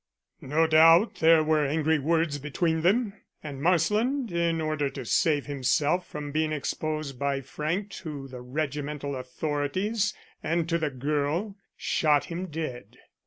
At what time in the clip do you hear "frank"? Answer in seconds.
7.41-7.91